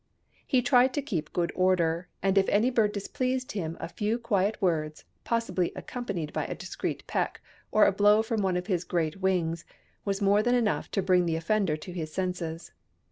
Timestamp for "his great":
8.65-9.17